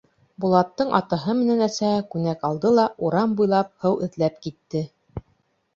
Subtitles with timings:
[0.43, 4.85] Булаттың атаһы менән әсәһе күнәк алды ла урам буйлап һыу эҙләп китте.